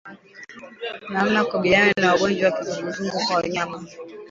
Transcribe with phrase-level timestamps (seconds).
[1.11, 3.79] Namna ya kukabiliana na ugonjwa wa kizunguzungu kwa wanyama